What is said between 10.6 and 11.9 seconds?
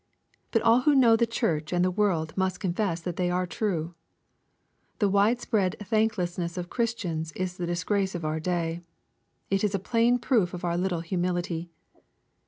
our little humility.